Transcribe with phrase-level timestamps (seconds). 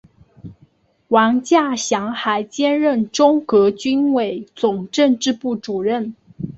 [1.09, 6.15] 王稼祥还兼任中革军委总政治部主任。